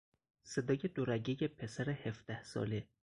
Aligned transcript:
صدای 0.43 0.77
دو 0.87 1.05
رگهی 1.05 1.47
پسر 1.47 1.89
هفده 1.89 2.43
ساله 2.43 2.87